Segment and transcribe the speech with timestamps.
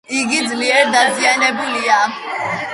[0.19, 2.03] იგი ძლიერ დაზიანებულია.